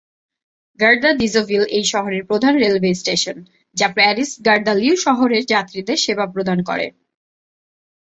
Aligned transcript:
গার 0.79 0.95
de 1.01 1.11
Dijon Ville 1.19 1.63
এই 1.69 1.85
শহরের 1.91 2.23
প্রধান 2.25 2.53
রেলওয়ে 2.55 2.91
স্টেশন, 2.93 3.37
যা 3.77 3.87
প্যারিস-গার 3.97 4.59
দ্য 4.63 4.73
লিওঁ 4.73 4.97
শহরের 4.97 5.43
যাত্রীদের 5.45 5.97
সেবা 5.97 6.25
প্রদান 6.33 6.59
করে। 6.63 6.85